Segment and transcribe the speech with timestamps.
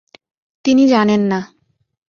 [0.65, 1.39] তিনি জানেন না।